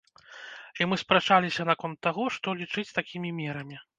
І 0.81 0.87
мы 0.93 0.97
спрачаліся 1.01 1.67
наконт 1.71 1.97
таго, 2.09 2.23
што 2.37 2.57
лічыць 2.61 2.89
такімі 2.99 3.35
мерамі. 3.41 3.81